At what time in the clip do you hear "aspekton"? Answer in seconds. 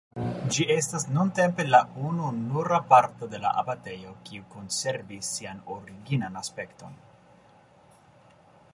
6.45-7.01